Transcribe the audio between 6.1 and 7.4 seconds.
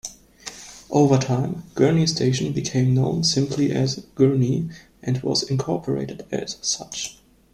as such.